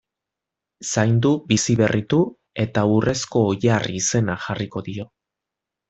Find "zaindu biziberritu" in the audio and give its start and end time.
0.93-2.21